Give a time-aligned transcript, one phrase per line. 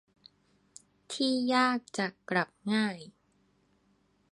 [1.11, 2.97] ที่ยากจะกลับง่าย